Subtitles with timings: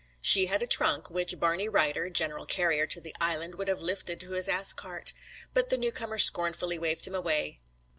[0.19, 4.19] She had a trunk, which Barney Ryder, general carrier to the Island, would have lifted
[4.21, 5.13] to his ass cart,
[5.53, 7.59] but the new comer scornfully waved him away.